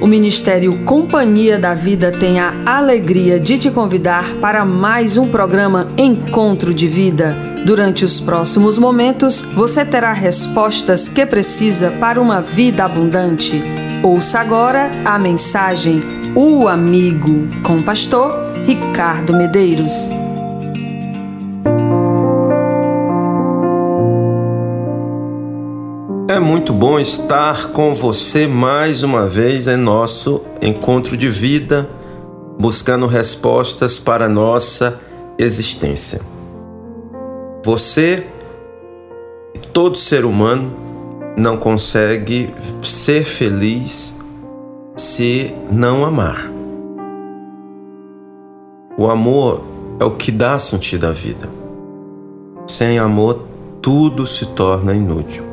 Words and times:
O 0.00 0.06
Ministério 0.06 0.82
Companhia 0.86 1.58
da 1.58 1.74
Vida 1.74 2.10
tem 2.10 2.40
a 2.40 2.54
alegria 2.64 3.38
de 3.38 3.58
te 3.58 3.70
convidar 3.70 4.36
para 4.40 4.64
mais 4.64 5.18
um 5.18 5.28
programa 5.28 5.92
Encontro 5.98 6.72
de 6.72 6.88
Vida. 6.88 7.36
Durante 7.66 8.02
os 8.02 8.18
próximos 8.18 8.78
momentos, 8.78 9.42
você 9.42 9.84
terá 9.84 10.14
respostas 10.14 11.06
que 11.06 11.26
precisa 11.26 11.90
para 11.90 12.18
uma 12.18 12.40
vida 12.40 12.82
abundante. 12.82 13.62
Ouça 14.02 14.40
agora 14.40 14.90
a 15.04 15.18
mensagem 15.18 16.00
O 16.34 16.66
Amigo, 16.66 17.46
com 17.62 17.76
o 17.76 17.82
pastor 17.82 18.52
Ricardo 18.64 19.36
Medeiros. 19.36 20.19
É 26.30 26.38
muito 26.38 26.72
bom 26.72 27.00
estar 27.00 27.72
com 27.72 27.92
você 27.92 28.46
mais 28.46 29.02
uma 29.02 29.26
vez 29.26 29.66
em 29.66 29.76
nosso 29.76 30.42
encontro 30.62 31.16
de 31.16 31.28
vida, 31.28 31.90
buscando 32.56 33.08
respostas 33.08 33.98
para 33.98 34.28
nossa 34.28 35.00
existência. 35.36 36.20
Você, 37.64 38.24
todo 39.72 39.98
ser 39.98 40.24
humano, 40.24 40.70
não 41.36 41.56
consegue 41.56 42.54
ser 42.80 43.24
feliz 43.24 44.16
se 44.96 45.52
não 45.68 46.04
amar. 46.04 46.48
O 48.96 49.10
amor 49.10 49.64
é 49.98 50.04
o 50.04 50.12
que 50.12 50.30
dá 50.30 50.60
sentido 50.60 51.08
à 51.08 51.10
vida. 51.10 51.48
Sem 52.68 53.00
amor, 53.00 53.46
tudo 53.82 54.28
se 54.28 54.46
torna 54.46 54.94
inútil. 54.94 55.49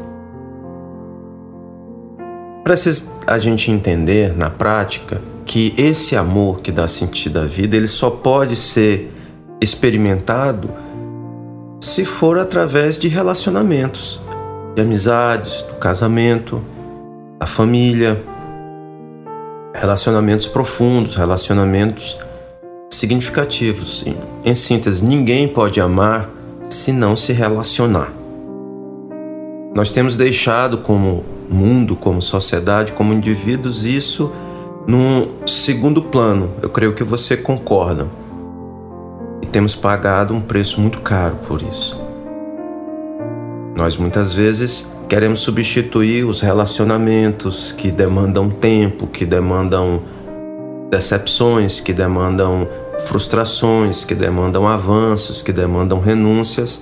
Precisa 2.68 3.14
a 3.26 3.40
gente 3.40 3.72
entender 3.72 4.36
na 4.36 4.50
prática 4.50 5.22
que 5.46 5.74
esse 5.78 6.18
amor 6.18 6.60
que 6.60 6.70
dá 6.70 6.86
sentido 6.86 7.40
à 7.40 7.46
vida, 7.46 7.78
ele 7.78 7.88
só 7.88 8.10
pode 8.10 8.58
ser 8.58 9.10
experimentado 9.62 10.70
se 11.80 12.04
for 12.04 12.38
através 12.38 13.00
de 13.00 13.08
relacionamentos, 13.08 14.20
de 14.76 14.82
amizades, 14.82 15.62
do 15.62 15.76
casamento, 15.76 16.62
da 17.40 17.46
família, 17.46 18.22
relacionamentos 19.74 20.46
profundos, 20.46 21.16
relacionamentos 21.16 22.20
significativos. 22.92 24.04
Em 24.44 24.56
síntese, 24.56 25.06
ninguém 25.06 25.48
pode 25.48 25.80
amar 25.80 26.30
se 26.66 26.92
não 26.92 27.16
se 27.16 27.32
relacionar. 27.32 28.12
Nós 29.74 29.90
temos 29.90 30.18
deixado 30.18 30.80
como 30.80 31.37
mundo, 31.50 31.96
como 31.96 32.22
sociedade, 32.22 32.92
como 32.92 33.14
indivíduos, 33.14 33.86
isso 33.86 34.32
num 34.88 35.28
segundo 35.46 36.02
plano. 36.02 36.52
Eu 36.62 36.70
creio 36.70 36.94
que 36.94 37.04
você 37.04 37.36
concorda. 37.36 38.08
E 39.42 39.46
temos 39.46 39.76
pagado 39.76 40.34
um 40.34 40.42
preço 40.42 40.80
muito 40.80 41.00
caro 41.02 41.36
por 41.48 41.62
isso. 41.62 42.02
Nós 43.76 43.98
muitas 43.98 44.34
vezes 44.34 44.88
queremos 45.08 45.40
substituir 45.40 46.26
os 46.26 46.42
relacionamentos 46.42 47.72
que 47.72 47.92
demandam 47.92 48.50
tempo, 48.50 49.06
que 49.08 49.26
demandam 49.26 50.02
decepções, 50.90 51.80
que 51.80 51.94
demandam 51.94 52.68
frustrações, 53.06 54.04
que 54.04 54.16
demandam 54.16 54.68
avanços, 54.68 55.42
que 55.42 55.54
demandam 55.54 56.00
renúncias 56.00 56.82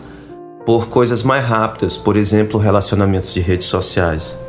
por 0.65 0.87
coisas 0.87 1.21
mais 1.21 1.45
rápidas, 1.45 1.97
por 1.97 2.15
exemplo, 2.15 2.59
relacionamentos 2.59 3.33
de 3.33 3.41
redes 3.41 3.67
sociais. 3.67 4.39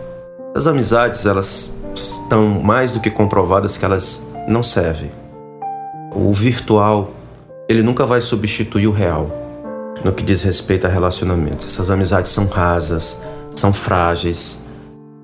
As 0.57 0.67
amizades, 0.67 1.27
elas 1.27 1.77
estão 1.95 2.49
mais 2.49 2.91
do 2.91 2.99
que 2.99 3.11
comprovadas 3.11 3.77
que 3.77 3.85
elas 3.85 4.27
não 4.49 4.63
servem. 4.63 5.11
O 6.15 6.33
virtual, 6.33 7.11
ele 7.69 7.83
nunca 7.83 8.07
vai 8.07 8.23
substituir 8.23 8.87
o 8.87 8.91
real 8.91 9.31
no 10.03 10.15
que 10.15 10.23
diz 10.23 10.43
respeito 10.43 10.87
a 10.87 10.89
relacionamentos. 10.89 11.67
Essas 11.67 11.91
amizades 11.91 12.33
são 12.33 12.47
rasas, 12.47 13.21
são 13.53 13.71
frágeis, 13.71 14.59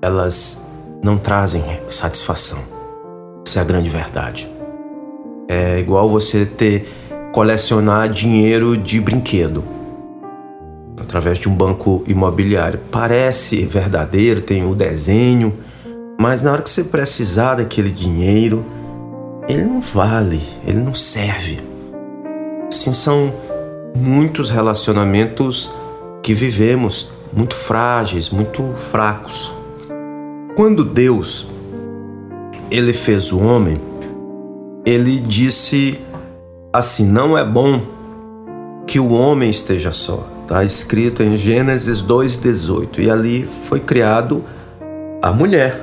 elas 0.03 0.61
não 1.03 1.17
trazem 1.17 1.63
satisfação. 1.87 2.59
Essa 3.43 3.57
é 3.57 3.61
a 3.63 3.65
grande 3.65 3.89
verdade. 3.89 4.47
É 5.49 5.79
igual 5.79 6.07
você 6.07 6.45
ter 6.45 6.87
colecionar 7.31 8.07
dinheiro 8.07 8.77
de 8.77 9.01
brinquedo 9.01 9.63
através 10.97 11.37
de 11.37 11.49
um 11.49 11.55
banco 11.55 12.03
imobiliário. 12.07 12.79
Parece 12.91 13.65
verdadeiro, 13.65 14.41
tem 14.41 14.65
o 14.65 14.75
desenho, 14.75 15.53
mas 16.19 16.43
na 16.43 16.51
hora 16.51 16.61
que 16.61 16.69
você 16.69 16.83
precisar 16.85 17.55
daquele 17.55 17.89
dinheiro, 17.89 18.63
ele 19.47 19.63
não 19.63 19.81
vale, 19.81 20.41
ele 20.65 20.79
não 20.79 20.93
serve. 20.93 21.59
Assim 22.67 22.93
são 22.93 23.33
muitos 23.95 24.49
relacionamentos 24.49 25.71
que 26.21 26.33
vivemos, 26.33 27.11
muito 27.31 27.55
frágeis, 27.55 28.29
muito 28.29 28.63
fracos. 28.75 29.51
Quando 30.55 30.83
Deus 30.83 31.47
ele 32.71 32.93
fez 32.93 33.31
o 33.31 33.39
homem, 33.39 33.79
ele 34.85 35.19
disse 35.19 35.99
assim: 36.71 37.07
não 37.07 37.37
é 37.37 37.45
bom 37.45 37.81
que 38.87 38.99
o 38.99 39.11
homem 39.11 39.49
esteja 39.49 39.91
só. 39.91 40.32
Está 40.53 40.63
escrito 40.63 41.23
em 41.23 41.35
Gênesis 41.35 42.03
2,18. 42.03 42.99
E 42.99 43.09
ali 43.09 43.49
foi 43.67 43.79
criado 43.79 44.43
a 45.19 45.31
mulher, 45.31 45.81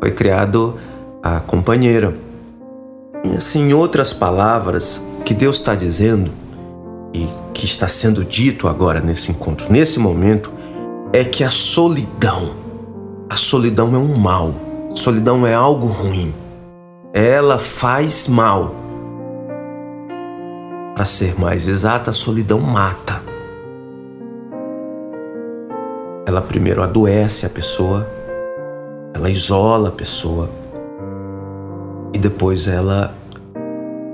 foi 0.00 0.10
criado 0.10 0.74
a 1.22 1.38
companheira. 1.38 2.12
E 3.22 3.36
assim, 3.36 3.68
em 3.68 3.72
outras 3.72 4.12
palavras, 4.12 5.00
que 5.24 5.32
Deus 5.32 5.58
está 5.58 5.76
dizendo 5.76 6.32
e 7.12 7.28
que 7.52 7.66
está 7.66 7.86
sendo 7.86 8.24
dito 8.24 8.66
agora 8.66 8.98
nesse 8.98 9.30
encontro, 9.30 9.72
nesse 9.72 10.00
momento, 10.00 10.50
é 11.12 11.22
que 11.22 11.44
a 11.44 11.50
solidão, 11.50 12.50
a 13.30 13.36
solidão 13.36 13.94
é 13.94 13.98
um 13.98 14.18
mal, 14.18 14.52
a 14.90 14.96
solidão 14.96 15.46
é 15.46 15.54
algo 15.54 15.86
ruim, 15.86 16.34
ela 17.12 17.58
faz 17.58 18.26
mal. 18.26 18.74
Para 20.96 21.04
ser 21.04 21.38
mais 21.38 21.68
exata, 21.68 22.10
a 22.10 22.12
solidão 22.12 22.58
mata 22.58 23.22
ela 26.26 26.40
primeiro 26.40 26.82
adoece 26.82 27.44
a 27.44 27.48
pessoa, 27.50 28.08
ela 29.14 29.30
isola 29.30 29.88
a 29.88 29.92
pessoa 29.92 30.48
e 32.12 32.18
depois 32.18 32.66
ela, 32.66 33.14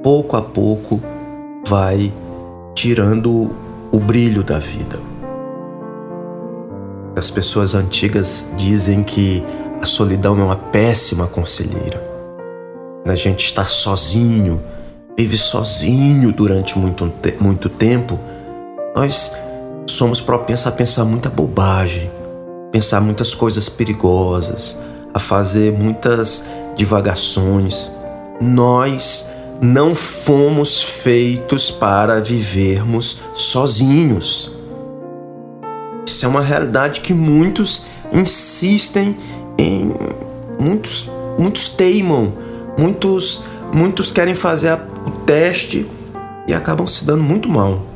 pouco 0.02 0.36
a 0.36 0.42
pouco, 0.42 1.00
vai 1.66 2.12
tirando 2.74 3.50
o 3.92 3.98
brilho 3.98 4.42
da 4.42 4.58
vida. 4.58 4.98
As 7.16 7.30
pessoas 7.30 7.74
antigas 7.74 8.48
dizem 8.56 9.02
que 9.02 9.44
a 9.80 9.84
solidão 9.84 10.38
é 10.40 10.42
uma 10.42 10.56
péssima 10.56 11.26
conselheira. 11.26 12.02
A 13.04 13.14
gente 13.14 13.44
está 13.44 13.64
sozinho, 13.64 14.60
vive 15.16 15.36
sozinho 15.36 16.32
durante 16.32 16.78
muito, 16.78 17.10
muito 17.40 17.68
tempo, 17.68 18.18
nós 18.94 19.34
somos 19.90 20.20
propensos 20.20 20.66
a 20.66 20.72
pensar 20.72 21.04
muita 21.04 21.28
bobagem, 21.28 22.10
pensar 22.72 23.00
muitas 23.00 23.34
coisas 23.34 23.68
perigosas, 23.68 24.78
a 25.12 25.18
fazer 25.18 25.72
muitas 25.72 26.46
divagações. 26.76 27.92
Nós 28.40 29.30
não 29.60 29.94
fomos 29.94 30.82
feitos 30.82 31.70
para 31.70 32.20
vivermos 32.20 33.20
sozinhos. 33.34 34.56
Isso 36.06 36.24
é 36.24 36.28
uma 36.28 36.40
realidade 36.40 37.00
que 37.00 37.12
muitos 37.12 37.84
insistem 38.12 39.16
em 39.58 39.94
muitos 40.58 41.10
muitos 41.38 41.68
teimam, 41.68 42.32
muitos 42.76 43.44
muitos 43.72 44.10
querem 44.10 44.34
fazer 44.34 44.78
o 45.06 45.10
teste 45.24 45.86
e 46.46 46.54
acabam 46.54 46.86
se 46.86 47.04
dando 47.04 47.22
muito 47.22 47.48
mal. 47.48 47.89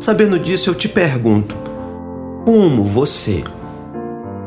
Sabendo 0.00 0.38
disso, 0.38 0.70
eu 0.70 0.74
te 0.74 0.88
pergunto: 0.88 1.56
como 2.44 2.82
você, 2.82 3.42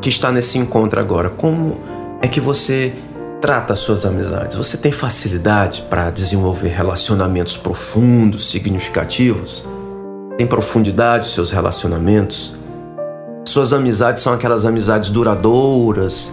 que 0.00 0.08
está 0.08 0.30
nesse 0.30 0.58
encontro 0.58 1.00
agora, 1.00 1.30
como 1.30 1.76
é 2.22 2.28
que 2.28 2.40
você 2.40 2.92
trata 3.40 3.72
as 3.72 3.78
suas 3.80 4.04
amizades? 4.04 4.56
Você 4.56 4.76
tem 4.76 4.92
facilidade 4.92 5.82
para 5.88 6.10
desenvolver 6.10 6.68
relacionamentos 6.68 7.56
profundos, 7.56 8.50
significativos? 8.50 9.66
Tem 10.36 10.46
profundidade 10.46 11.26
os 11.26 11.34
seus 11.34 11.50
relacionamentos? 11.50 12.56
Suas 13.44 13.72
amizades 13.72 14.22
são 14.22 14.32
aquelas 14.32 14.64
amizades 14.64 15.10
duradouras 15.10 16.32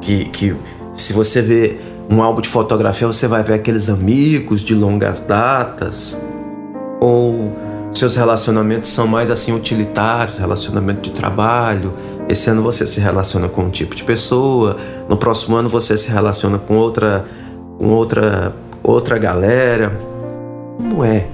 que, 0.00 0.26
que 0.26 0.54
se 0.92 1.12
você 1.12 1.40
vê 1.40 1.80
um 2.08 2.22
álbum 2.22 2.40
de 2.40 2.48
fotografia, 2.48 3.06
você 3.06 3.26
vai 3.26 3.42
ver 3.42 3.54
aqueles 3.54 3.88
amigos 3.88 4.60
de 4.60 4.74
longas 4.74 5.20
datas? 5.20 6.20
Ou 7.00 7.52
seus 7.94 8.16
relacionamentos 8.16 8.90
são 8.90 9.06
mais 9.06 9.30
assim 9.30 9.54
utilitários, 9.54 10.38
relacionamento 10.38 11.00
de 11.00 11.10
trabalho, 11.10 11.94
esse 12.28 12.50
ano 12.50 12.62
você 12.62 12.86
se 12.86 13.00
relaciona 13.00 13.48
com 13.48 13.62
um 13.62 13.70
tipo 13.70 13.94
de 13.94 14.02
pessoa, 14.02 14.76
no 15.08 15.16
próximo 15.16 15.56
ano 15.56 15.68
você 15.68 15.96
se 15.96 16.10
relaciona 16.10 16.58
com 16.58 16.76
outra, 16.76 17.24
com 17.78 17.90
outra, 17.90 18.52
outra 18.82 19.18
galera. 19.18 19.96
Como 20.78 21.04
é? 21.04 21.26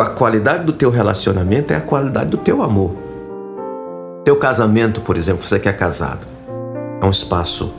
A 0.00 0.06
qualidade 0.10 0.64
do 0.64 0.72
teu 0.72 0.90
relacionamento 0.90 1.72
é 1.72 1.76
a 1.76 1.80
qualidade 1.80 2.30
do 2.30 2.36
teu 2.36 2.62
amor. 2.62 2.92
Teu 4.24 4.36
casamento, 4.36 5.00
por 5.00 5.16
exemplo, 5.16 5.46
você 5.46 5.58
que 5.58 5.68
é 5.68 5.72
casado, 5.72 6.26
é 7.00 7.04
um 7.04 7.10
espaço 7.10 7.72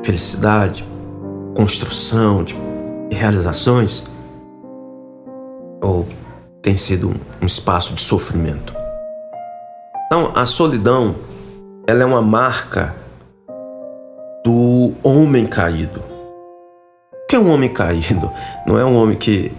de 0.00 0.06
felicidade, 0.06 0.86
construção, 1.54 2.44
de 2.44 2.56
realizações, 3.10 4.04
ou 5.82 6.06
tem 6.62 6.76
sido 6.76 7.14
um 7.40 7.46
espaço 7.46 7.94
de 7.94 8.00
sofrimento? 8.00 8.74
Então, 10.06 10.32
a 10.34 10.44
solidão, 10.44 11.14
ela 11.86 12.02
é 12.02 12.04
uma 12.04 12.20
marca 12.20 12.94
do 14.44 14.92
homem 15.02 15.46
caído. 15.46 16.00
O 17.12 17.26
que 17.28 17.36
é 17.36 17.38
um 17.38 17.50
homem 17.50 17.68
caído? 17.68 18.30
Não 18.66 18.78
é 18.78 18.84
um 18.84 18.96
homem 18.96 19.16
que, 19.16 19.52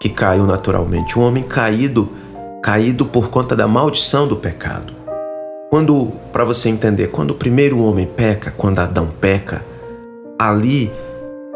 que 0.00 0.08
caiu 0.08 0.44
naturalmente. 0.44 1.18
Um 1.18 1.22
homem 1.22 1.42
caído, 1.42 2.08
caído 2.62 3.04
por 3.04 3.28
conta 3.28 3.56
da 3.56 3.66
maldição 3.66 4.28
do 4.28 4.36
pecado. 4.36 4.92
Quando, 5.68 6.12
para 6.32 6.44
você 6.44 6.68
entender, 6.68 7.08
quando 7.08 7.30
o 7.30 7.34
primeiro 7.34 7.82
homem 7.82 8.06
peca, 8.06 8.52
quando 8.56 8.78
Adão 8.78 9.08
peca, 9.20 9.62
ali, 10.38 10.92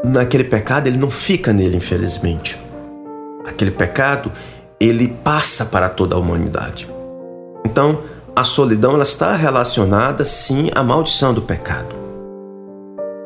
naquele 0.03 0.45
pecado, 0.45 0.87
ele 0.87 0.97
não 0.97 1.11
fica 1.11 1.53
nele, 1.53 1.77
infelizmente. 1.77 2.59
Aquele 3.47 3.71
pecado, 3.71 4.33
ele 4.81 5.09
passa 5.09 5.67
para 5.67 5.89
toda 5.89 6.17
a 6.17 6.19
humanidade. 6.19 6.89
Então, 7.65 8.01
a 8.35 8.45
solidão 8.45 8.95
ela 8.95 9.03
está 9.03 9.35
relacionada 9.35 10.25
sim 10.25 10.71
à 10.75 10.83
maldição 10.83 11.33
do 11.33 11.41
pecado. 11.41 11.95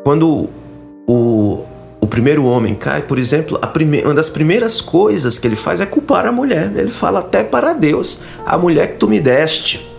Quando 0.04 0.48
o, 1.06 1.64
o 2.00 2.06
primeiro 2.06 2.44
homem 2.44 2.74
cai, 2.74 3.02
por 3.02 3.18
exemplo, 3.18 3.58
prime, 3.72 4.02
uma 4.02 4.14
das 4.14 4.28
primeiras 4.28 4.80
coisas 4.80 5.38
que 5.38 5.48
ele 5.48 5.56
faz 5.56 5.80
é 5.80 5.86
culpar 5.86 6.26
a 6.26 6.32
mulher. 6.32 6.70
Ele 6.76 6.90
fala 6.90 7.20
até 7.20 7.42
para 7.42 7.72
Deus: 7.72 8.20
a 8.46 8.56
mulher 8.56 8.92
que 8.92 8.98
tu 8.98 9.08
me 9.08 9.18
deste. 9.18 9.90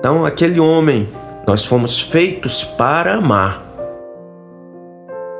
Então, 0.00 0.24
aquele 0.24 0.58
homem, 0.60 1.08
nós 1.46 1.64
fomos 1.64 2.00
feitos 2.00 2.64
para 2.64 3.14
amar. 3.14 3.62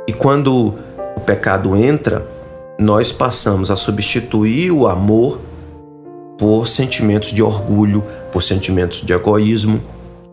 E 0.06 0.12
quando 0.12 0.74
o 1.16 1.20
pecado 1.20 1.76
entra, 1.76 2.24
nós 2.78 3.10
passamos 3.10 3.70
a 3.70 3.76
substituir 3.76 4.70
o 4.70 4.86
amor 4.86 5.40
por 6.38 6.68
sentimentos 6.68 7.32
de 7.32 7.42
orgulho, 7.42 8.04
por 8.30 8.42
sentimentos 8.42 9.00
de 9.00 9.12
egoísmo, 9.12 9.82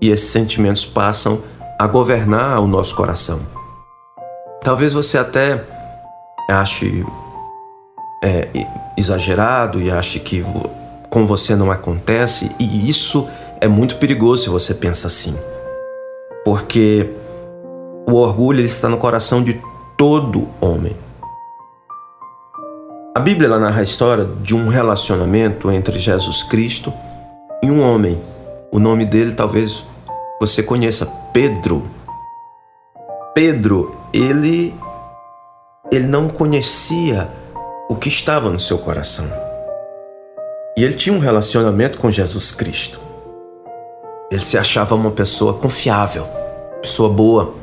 e 0.02 0.10
esses 0.10 0.30
sentimentos 0.30 0.86
passam 0.86 1.42
a 1.80 1.88
governar 1.88 2.60
o 2.60 2.68
nosso 2.68 2.96
coração. 2.96 3.40
Talvez 4.62 4.94
você 4.94 5.18
até 5.18 5.64
ache 6.50 7.06
é, 8.24 8.48
exagerado 8.98 9.82
e 9.82 9.90
ache 9.90 10.20
que 10.20 10.44
com 11.10 11.26
você 11.26 11.56
não 11.56 11.72
acontece, 11.72 12.52
e 12.60 12.90
isso 12.90 13.28
é 13.62 13.68
muito 13.68 13.96
perigoso 13.96 14.44
se 14.44 14.50
você 14.50 14.74
pensa 14.74 15.08
assim, 15.08 15.38
porque 16.44 17.10
o 18.06 18.16
orgulho 18.16 18.60
ele 18.60 18.68
está 18.68 18.90
no 18.90 18.98
coração 18.98 19.42
de 19.42 19.62
todo 19.98 20.50
homem. 20.60 21.03
Bíblia 23.24 23.48
ela 23.48 23.58
narra 23.58 23.80
a 23.80 23.84
história 23.84 24.28
de 24.42 24.54
um 24.54 24.68
relacionamento 24.68 25.72
entre 25.72 25.98
Jesus 25.98 26.44
Cristo 26.44 26.94
e 27.64 27.72
um 27.72 27.82
homem. 27.82 28.22
O 28.70 28.80
nome 28.80 29.06
dele 29.06 29.34
talvez 29.34 29.86
você 30.42 30.62
conheça, 30.62 31.06
Pedro. 31.32 31.88
Pedro, 33.34 33.96
ele 34.12 34.76
ele 35.90 36.06
não 36.06 36.28
conhecia 36.28 37.30
o 37.88 37.96
que 37.96 38.10
estava 38.10 38.50
no 38.50 38.60
seu 38.60 38.78
coração. 38.78 39.26
E 40.76 40.84
ele 40.84 40.94
tinha 40.94 41.16
um 41.16 41.20
relacionamento 41.20 41.98
com 42.00 42.12
Jesus 42.12 42.52
Cristo. 42.52 43.00
Ele 44.30 44.42
se 44.42 44.58
achava 44.58 44.96
uma 44.96 45.12
pessoa 45.12 45.54
confiável, 45.54 46.28
pessoa 46.82 47.08
boa. 47.08 47.54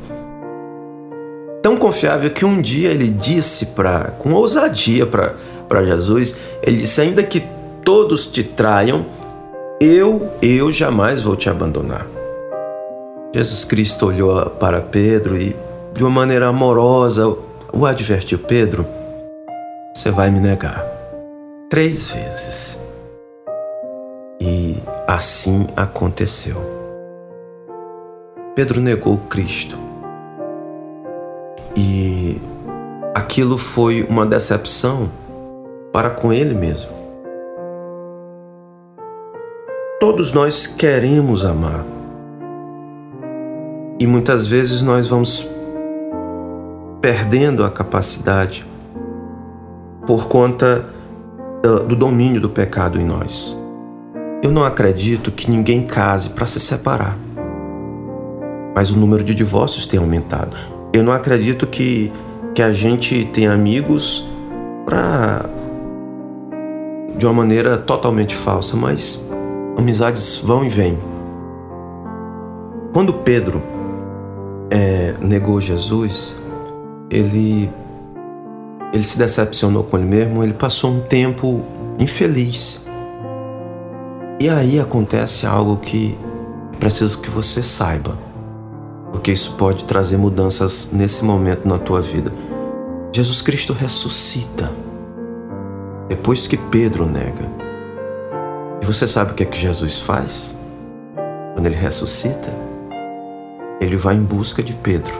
Tão 1.61 1.77
confiável 1.77 2.31
que 2.31 2.45
um 2.45 2.59
dia 2.59 2.89
ele 2.89 3.11
disse 3.11 3.67
para, 3.67 4.05
com 4.17 4.33
ousadia 4.33 5.05
para 5.05 5.35
Jesus, 5.79 6.37
ele 6.61 6.77
disse: 6.77 6.99
ainda 7.01 7.23
que 7.23 7.41
todos 7.83 8.25
te 8.25 8.43
traiam, 8.43 9.05
eu, 9.79 10.29
eu 10.41 10.71
jamais 10.71 11.21
vou 11.23 11.35
te 11.35 11.49
abandonar. 11.49 12.05
Jesus 13.33 13.63
Cristo 13.63 14.07
olhou 14.07 14.49
para 14.49 14.81
Pedro 14.81 15.41
e, 15.41 15.55
de 15.93 16.03
uma 16.03 16.09
maneira 16.09 16.47
amorosa, 16.47 17.33
o 17.71 17.85
advertiu: 17.85 18.37
Pedro, 18.37 18.85
você 19.95 20.11
vai 20.11 20.29
me 20.29 20.39
negar 20.39 20.85
três 21.69 22.11
vezes. 22.11 22.81
E 24.39 24.75
assim 25.07 25.67
aconteceu. 25.77 26.55
Pedro 28.55 28.81
negou 28.81 29.17
Cristo 29.29 29.77
e 31.75 32.39
aquilo 33.15 33.57
foi 33.57 34.03
uma 34.09 34.25
decepção 34.25 35.09
para 35.91 36.09
com 36.09 36.31
ele 36.31 36.53
mesmo. 36.53 36.89
Todos 39.99 40.33
nós 40.33 40.65
queremos 40.65 41.45
amar. 41.45 41.85
E 43.99 44.07
muitas 44.07 44.47
vezes 44.47 44.81
nós 44.81 45.07
vamos 45.07 45.47
perdendo 47.01 47.63
a 47.63 47.69
capacidade 47.69 48.65
por 50.07 50.27
conta 50.27 50.85
do 51.87 51.95
domínio 51.95 52.41
do 52.41 52.49
pecado 52.49 52.99
em 52.99 53.05
nós. 53.05 53.55
Eu 54.41 54.51
não 54.51 54.63
acredito 54.63 55.31
que 55.31 55.51
ninguém 55.51 55.85
case 55.85 56.29
para 56.29 56.47
se 56.47 56.59
separar. 56.59 57.15
Mas 58.73 58.89
o 58.89 58.97
número 58.97 59.23
de 59.23 59.35
divórcios 59.35 59.85
tem 59.85 59.99
aumentado. 59.99 60.57
Eu 60.91 61.03
não 61.03 61.13
acredito 61.13 61.67
que, 61.67 62.11
que 62.55 62.63
a 62.63 62.73
gente 62.73 63.25
tem 63.25 63.45
amigos 63.45 64.27
para 64.83 65.45
de 67.17 67.25
uma 67.25 67.33
maneira 67.33 67.77
totalmente 67.77 68.35
falsa, 68.35 68.75
mas 68.75 69.25
amizades 69.77 70.37
vão 70.37 70.63
e 70.63 70.69
vêm. 70.69 70.97
Quando 72.93 73.13
Pedro 73.13 73.61
é, 74.69 75.13
negou 75.21 75.59
Jesus, 75.59 76.39
ele 77.09 77.69
ele 78.93 79.03
se 79.03 79.17
decepcionou 79.17 79.83
com 79.83 79.97
ele 79.97 80.07
mesmo, 80.07 80.43
ele 80.43 80.53
passou 80.53 80.91
um 80.91 80.99
tempo 80.99 81.61
infeliz. 81.97 82.85
E 84.39 84.49
aí 84.49 84.79
acontece 84.79 85.45
algo 85.45 85.77
que 85.77 86.17
preciso 86.77 87.21
que 87.21 87.29
você 87.29 87.63
saiba 87.63 88.17
porque 89.11 89.31
isso 89.31 89.53
pode 89.53 89.83
trazer 89.83 90.17
mudanças 90.17 90.89
nesse 90.91 91.23
momento 91.23 91.67
na 91.67 91.77
tua 91.77 92.01
vida. 92.01 92.31
Jesus 93.13 93.41
Cristo 93.41 93.73
ressuscita 93.73 94.71
depois 96.11 96.45
que 96.45 96.57
Pedro 96.57 97.05
nega. 97.05 97.45
E 98.81 98.85
você 98.85 99.07
sabe 99.07 99.31
o 99.31 99.33
que 99.33 99.43
é 99.43 99.45
que 99.45 99.57
Jesus 99.57 100.01
faz? 100.01 100.59
Quando 101.53 101.65
ele 101.67 101.75
ressuscita, 101.77 102.53
ele 103.79 103.95
vai 103.95 104.15
em 104.15 104.21
busca 104.21 104.61
de 104.61 104.73
Pedro. 104.73 105.13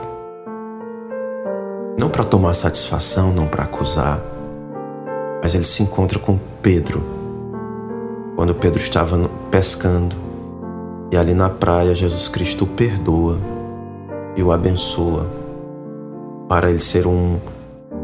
Não 1.98 2.10
para 2.10 2.22
tomar 2.22 2.52
satisfação, 2.52 3.32
não 3.32 3.46
para 3.46 3.62
acusar, 3.62 4.20
mas 5.42 5.54
ele 5.54 5.64
se 5.64 5.82
encontra 5.82 6.18
com 6.18 6.38
Pedro. 6.60 7.02
Quando 8.36 8.54
Pedro 8.54 8.78
estava 8.78 9.30
pescando, 9.50 10.14
e 11.10 11.16
ali 11.16 11.32
na 11.32 11.48
praia 11.48 11.94
Jesus 11.94 12.28
Cristo 12.28 12.64
o 12.64 12.66
perdoa 12.66 13.38
e 14.36 14.42
o 14.42 14.52
abençoa 14.52 15.26
para 16.50 16.68
ele 16.68 16.80
ser 16.80 17.06
um, 17.06 17.38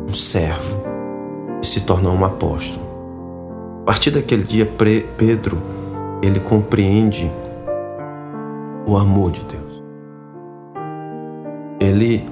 um 0.09 0.14
servo 0.14 0.77
e 1.62 1.66
se 1.66 1.82
tornar 1.82 2.10
um 2.10 2.24
apóstolo. 2.24 2.80
A 3.82 3.86
partir 3.86 4.10
daquele 4.10 4.42
dia, 4.42 4.66
Pedro 5.16 5.58
ele 6.22 6.40
compreende 6.40 7.30
o 8.86 8.96
amor 8.96 9.30
de 9.30 9.40
Deus. 9.42 9.82
Ele 11.80 12.24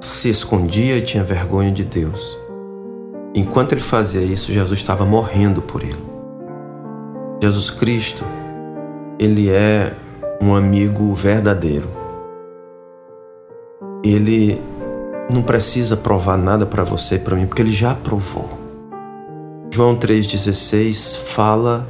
se 0.00 0.30
escondia 0.30 0.96
e 0.96 1.02
tinha 1.02 1.24
vergonha 1.24 1.70
de 1.70 1.84
Deus. 1.84 2.38
Enquanto 3.34 3.72
ele 3.72 3.80
fazia 3.80 4.22
isso, 4.22 4.52
Jesus 4.52 4.78
estava 4.78 5.04
morrendo 5.04 5.60
por 5.60 5.82
ele. 5.82 6.12
Jesus 7.42 7.70
Cristo, 7.70 8.24
ele 9.18 9.50
é 9.50 9.92
um 10.40 10.54
amigo 10.54 11.12
verdadeiro 11.14 12.02
ele 14.02 14.60
não 15.32 15.42
precisa 15.42 15.96
provar 15.96 16.36
nada 16.36 16.66
para 16.66 16.84
você 16.84 17.16
e 17.16 17.18
para 17.18 17.36
mim, 17.36 17.46
porque 17.46 17.62
ele 17.62 17.72
já 17.72 17.94
provou. 17.94 18.62
João 19.70 19.96
3,16 19.96 21.16
fala 21.16 21.86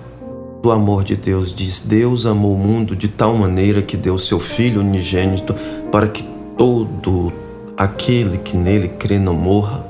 do 0.63 0.71
amor 0.71 1.03
de 1.03 1.17
Deus. 1.17 1.53
Diz: 1.53 1.81
Deus 1.85 2.25
amou 2.25 2.55
o 2.55 2.59
mundo 2.59 2.95
de 2.95 3.09
tal 3.09 3.35
maneira 3.35 3.83
que 3.83 3.97
deu 3.97 4.17
seu 4.17 4.39
Filho 4.39 4.81
unigênito 4.81 5.55
para 5.91 6.07
que 6.07 6.23
todo 6.57 7.33
aquele 7.77 8.39
que 8.39 8.57
nele 8.57 8.89
crê 8.89 9.19
não 9.19 9.35
morra, 9.35 9.85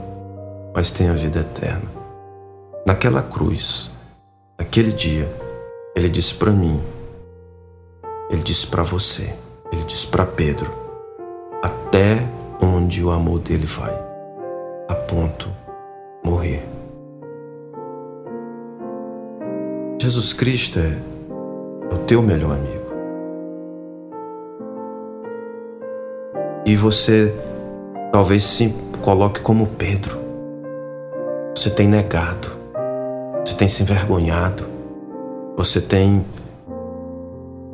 mas 0.75 0.91
tenha 0.91 1.13
vida 1.13 1.41
eterna. 1.41 1.93
Naquela 2.87 3.23
cruz, 3.23 3.91
naquele 4.59 4.93
dia, 4.93 5.31
ele 5.95 6.09
disse 6.09 6.35
para 6.35 6.51
mim, 6.51 6.81
ele 8.31 8.43
disse 8.43 8.67
para 8.67 8.83
você, 8.83 9.35
ele 9.71 9.85
disse 9.85 10.07
para 10.07 10.25
Pedro: 10.25 10.71
até 11.63 12.27
onde 12.63 13.05
o 13.05 13.11
amor 13.11 13.41
dele 13.41 13.67
vai, 13.67 13.93
a 14.89 14.95
ponto 14.95 15.49
morrer. 16.25 16.63
Jesus 20.01 20.33
Cristo 20.33 20.79
é 20.79 20.97
o 21.93 21.99
teu 22.07 22.23
melhor 22.23 22.53
amigo. 22.53 22.83
E 26.65 26.77
você 26.77 27.35
talvez 28.13 28.45
se 28.45 28.73
coloque 29.03 29.41
como 29.41 29.67
Pedro. 29.67 30.17
Você 31.57 31.71
tem 31.71 31.89
negado, 31.89 32.51
você 33.45 33.55
tem 33.55 33.69
se 33.69 33.83
envergonhado, 33.83 34.65
você 35.57 35.81
tem. 35.81 36.25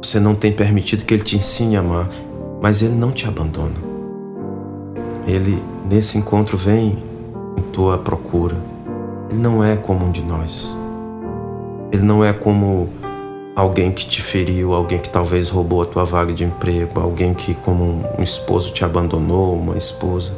Você 0.02 0.18
não 0.18 0.34
tem 0.34 0.52
permitido 0.52 1.04
que 1.04 1.12
ele 1.12 1.22
te 1.22 1.36
ensine 1.36 1.76
a 1.76 1.80
amar, 1.80 2.08
mas 2.62 2.80
ele 2.80 2.94
não 2.94 3.12
te 3.12 3.26
abandona. 3.26 3.87
Ele, 5.28 5.62
nesse 5.90 6.16
encontro, 6.16 6.56
vem 6.56 6.98
em 7.58 7.62
tua 7.70 7.98
procura. 7.98 8.56
Ele 9.28 9.38
não 9.38 9.62
é 9.62 9.76
como 9.76 10.06
um 10.06 10.10
de 10.10 10.22
nós. 10.22 10.74
Ele 11.92 12.02
não 12.02 12.24
é 12.24 12.32
como 12.32 12.88
alguém 13.54 13.92
que 13.92 14.06
te 14.06 14.22
feriu, 14.22 14.72
alguém 14.72 14.98
que 14.98 15.10
talvez 15.10 15.50
roubou 15.50 15.82
a 15.82 15.84
tua 15.84 16.02
vaga 16.02 16.32
de 16.32 16.44
emprego, 16.44 16.98
alguém 16.98 17.34
que, 17.34 17.52
como 17.52 18.02
um 18.18 18.22
esposo, 18.22 18.72
te 18.72 18.86
abandonou, 18.86 19.54
uma 19.54 19.76
esposa. 19.76 20.32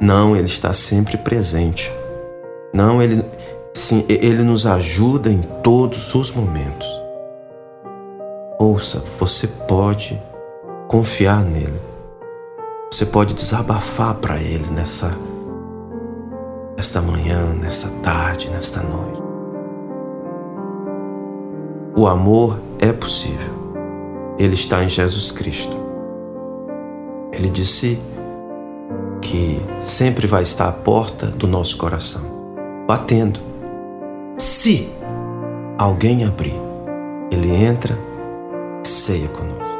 Não, 0.00 0.34
ele 0.34 0.46
está 0.46 0.72
sempre 0.72 1.18
presente. 1.18 1.92
Não, 2.72 3.02
ele, 3.02 3.22
sim, 3.74 4.02
ele 4.08 4.42
nos 4.42 4.66
ajuda 4.66 5.30
em 5.30 5.42
todos 5.62 6.14
os 6.14 6.30
momentos. 6.30 6.86
Ouça, 8.58 9.04
você 9.18 9.46
pode 9.46 10.18
confiar 10.88 11.44
nele. 11.44 11.95
Você 12.96 13.04
pode 13.04 13.34
desabafar 13.34 14.14
para 14.14 14.38
ele 14.38 14.70
nessa 14.70 15.10
nesta 16.74 17.02
manhã, 17.02 17.52
nessa 17.52 17.90
tarde, 18.02 18.48
nesta 18.48 18.80
noite. 18.80 19.22
O 21.94 22.06
amor 22.06 22.58
é 22.78 22.94
possível. 22.94 23.52
Ele 24.38 24.54
está 24.54 24.82
em 24.82 24.88
Jesus 24.88 25.30
Cristo. 25.30 25.76
Ele 27.34 27.50
disse 27.50 27.98
que 29.20 29.60
sempre 29.78 30.26
vai 30.26 30.42
estar 30.42 30.66
à 30.66 30.72
porta 30.72 31.26
do 31.26 31.46
nosso 31.46 31.76
coração, 31.76 32.22
batendo. 32.86 33.40
Se 34.38 34.88
alguém 35.76 36.24
abrir, 36.24 36.58
ele 37.30 37.54
entra 37.54 37.94
e 38.82 38.88
ceia 38.88 39.28
conosco. 39.28 39.78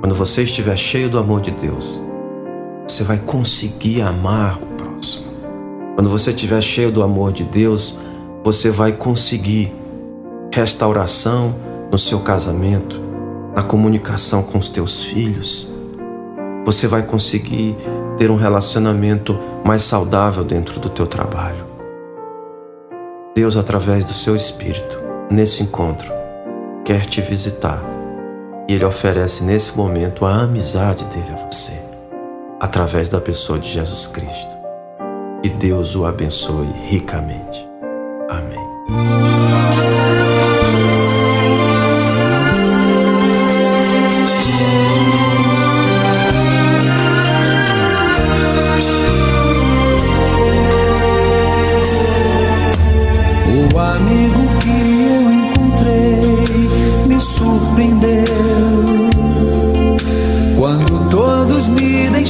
Quando 0.00 0.16
você 0.16 0.42
estiver 0.42 0.76
cheio 0.76 1.08
do 1.08 1.16
amor 1.16 1.40
de 1.40 1.52
Deus, 1.52 2.02
você 2.86 3.02
vai 3.02 3.18
conseguir 3.18 4.02
amar 4.02 4.58
o 4.62 4.66
próximo. 4.66 5.32
Quando 5.94 6.10
você 6.10 6.30
estiver 6.30 6.60
cheio 6.62 6.92
do 6.92 7.02
amor 7.02 7.32
de 7.32 7.44
Deus, 7.44 7.98
você 8.42 8.70
vai 8.70 8.92
conseguir 8.92 9.72
restauração 10.52 11.54
no 11.90 11.98
seu 11.98 12.20
casamento, 12.20 13.00
na 13.54 13.62
comunicação 13.62 14.42
com 14.42 14.58
os 14.58 14.68
teus 14.68 15.04
filhos. 15.04 15.68
Você 16.64 16.86
vai 16.86 17.02
conseguir 17.02 17.76
ter 18.18 18.30
um 18.30 18.36
relacionamento 18.36 19.38
mais 19.64 19.82
saudável 19.82 20.44
dentro 20.44 20.78
do 20.78 20.88
teu 20.88 21.06
trabalho. 21.06 21.64
Deus, 23.34 23.56
através 23.56 24.04
do 24.04 24.12
seu 24.12 24.36
Espírito, 24.36 24.98
nesse 25.30 25.62
encontro, 25.62 26.12
quer 26.84 27.04
te 27.04 27.20
visitar 27.20 27.82
e 28.68 28.74
Ele 28.74 28.84
oferece 28.84 29.42
nesse 29.42 29.76
momento 29.76 30.24
a 30.24 30.42
amizade 30.42 31.04
dele 31.06 31.32
a 31.32 31.50
você, 31.50 31.63
através 32.64 33.10
da 33.10 33.20
pessoa 33.20 33.58
de 33.58 33.68
Jesus 33.68 34.06
Cristo. 34.06 34.56
Que 35.42 35.50
Deus 35.50 35.94
o 35.94 36.06
abençoe 36.06 36.66
ricamente. 36.88 37.68
Amém. 38.30 39.23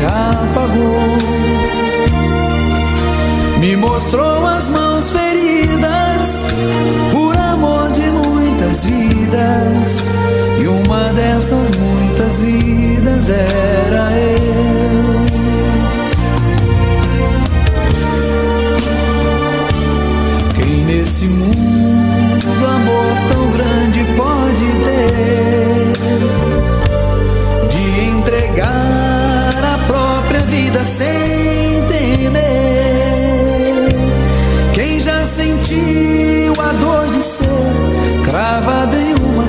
já 0.00 0.30
pagou. 0.54 1.18
Me 3.58 3.76
mostrou 3.76 4.46
as 4.46 4.68
mãos 4.68 5.10
feridas 5.10 6.46
por 7.10 7.36
amor 7.36 7.90
de 7.90 8.02
muitas 8.10 8.84
vidas 8.84 10.02
e 10.60 10.66
uma 10.66 11.12
dessas 11.12 11.70
muitas 11.72 12.40
vidas 12.40 13.28
era 13.28 14.12
eu. 14.18 14.39
Sem 30.90 31.86
temer? 31.86 32.40
Quem 34.74 34.98
já 34.98 35.24
sentiu 35.24 36.52
a 36.58 36.72
dor 36.72 37.06
de 37.06 37.22
ser 37.22 37.44
cravado 38.24 38.96
em 38.96 39.14
uma 39.24 39.44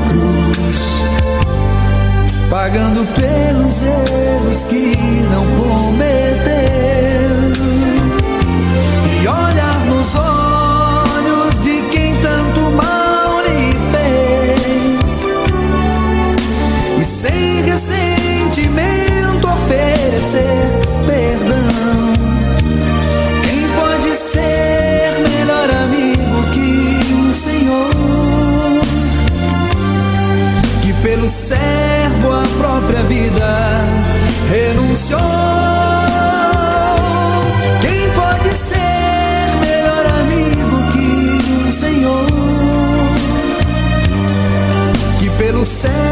pagando 2.51 3.05
pelos 3.15 3.81
erros 3.81 4.65
que 4.65 4.95
não 5.31 5.45
cometeu. 5.57 6.30
Servo 31.31 32.33
a 32.33 32.43
própria 32.57 33.03
vida 33.03 33.85
renunciou. 34.49 35.19
Quem 37.79 38.11
pode 38.11 38.57
ser 38.57 39.55
melhor 39.61 40.05
amigo 40.19 40.91
que 40.91 41.67
o 41.67 41.71
Senhor? 41.71 42.27
Que 45.19 45.29
pelo 45.31 45.63
servo 45.63 46.10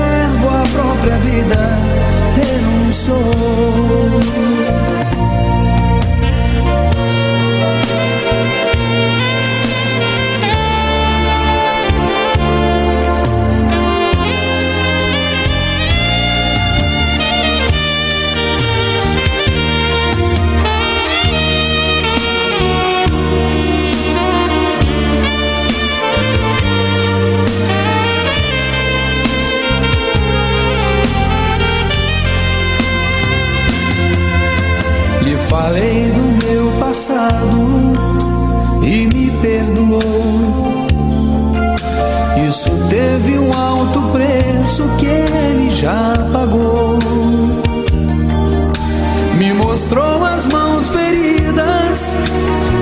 mostrou 49.79 50.25
as 50.25 50.45
mãos 50.48 50.89
feridas 50.89 52.13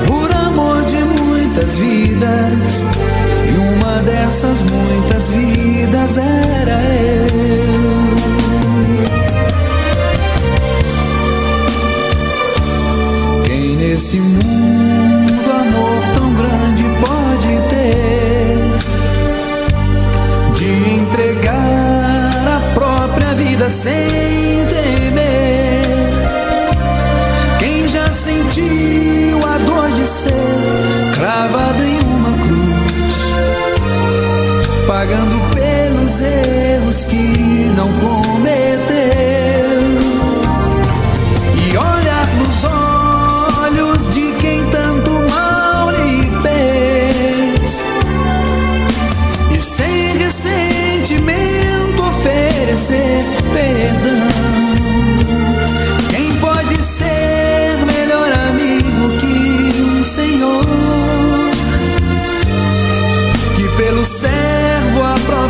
por 0.08 0.34
amor 0.36 0.84
de 0.86 0.98
muitas 0.98 1.78
vidas. 1.78 2.86
E 3.46 3.52
uma 3.56 4.02
dessas 4.02 4.64
muitas 4.64 5.30
vidas 5.30 6.18
era 6.18 6.82
eu. 6.96 7.28
nesse 13.80 14.20
mundo 14.20 15.52
amor 15.52 16.02
tão 16.16 16.34
grande 16.34 16.84
pode 17.06 17.62
ter 17.70 18.58
de 20.56 21.00
entregar 21.00 22.32
a 22.58 22.74
própria 22.74 23.36
vida 23.36 23.70
sem 23.70 24.27
ser 30.08 30.32
cravado 31.16 31.84
em 31.84 32.00
uma 32.00 32.32
cruz, 32.38 33.16
pagando 34.88 35.38
pelos 35.54 36.22
erros 36.22 37.06
que 37.06 37.72
não 37.76 37.92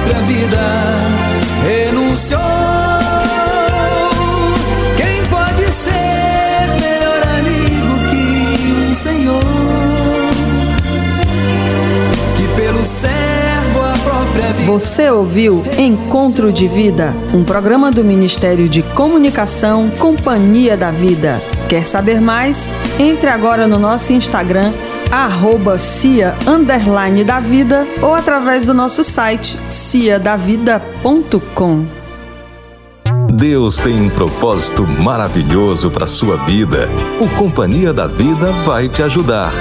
própria 0.08 0.22
vida 0.22 0.60
renunciou? 1.66 2.40
Quem 4.96 5.24
pode 5.30 5.72
ser 5.72 6.68
melhor 6.80 7.22
amigo 7.38 8.10
que 8.10 8.90
um 8.90 8.94
Senhor 8.94 9.42
que 12.38 12.62
pelo 12.62 12.86
servo 12.86 13.82
a 13.84 13.98
própria 14.04 14.54
vida 14.54 14.72
Você 14.72 15.10
ouviu 15.10 15.64
Encontro 15.78 16.54
de 16.54 16.68
Vida, 16.68 17.14
um 17.34 17.44
programa 17.44 17.92
do 17.92 18.04
Ministério 18.04 18.70
de 18.70 18.82
Comunicação 18.84 19.90
Companhia 19.90 20.78
da 20.78 20.92
Vida. 20.92 21.42
Quer 21.68 21.86
saber 21.86 22.22
mais? 22.22 22.70
Entre 22.98 23.30
agora 23.30 23.68
no 23.68 23.78
nosso 23.78 24.14
Instagram, 24.14 24.72
arroba 25.12 25.78
cia 25.78 26.36
underline 26.46 27.24
da 27.24 27.40
vida 27.40 27.88
ou 28.02 28.14
através 28.14 28.66
do 28.66 28.74
nosso 28.74 29.04
site 29.04 29.58
ciadavida.com. 29.70 31.86
Deus 33.34 33.78
tem 33.78 34.02
um 34.02 34.10
propósito 34.10 34.84
maravilhoso 34.84 35.92
para 35.92 36.08
sua 36.08 36.38
vida. 36.38 36.90
O 37.20 37.28
Companhia 37.38 37.94
da 37.94 38.08
Vida 38.08 38.52
vai 38.66 38.90
te 38.90 39.04
ajudar. 39.04 39.54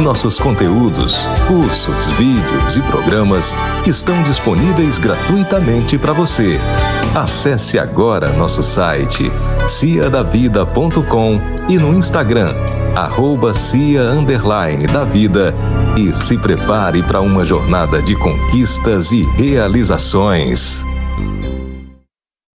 Nossos 0.00 0.38
conteúdos, 0.38 1.26
cursos, 1.46 2.10
vídeos 2.10 2.76
e 2.76 2.80
programas 2.82 3.54
estão 3.86 4.22
disponíveis 4.22 4.98
gratuitamente 4.98 5.98
para 5.98 6.12
você. 6.12 6.58
Acesse 7.14 7.78
agora 7.78 8.32
nosso 8.32 8.62
site 8.62 9.30
ciadavida.com 9.66 11.40
e 11.68 11.78
no 11.78 11.94
Instagram, 11.94 12.54
arroba 12.94 13.52
cia 13.54 14.10
da 14.86 15.04
vida 15.04 15.54
e 15.96 16.12
se 16.12 16.38
prepare 16.38 17.02
para 17.02 17.20
uma 17.20 17.44
jornada 17.44 18.02
de 18.02 18.14
conquistas 18.16 19.12
e 19.12 19.22
realizações. 19.36 20.84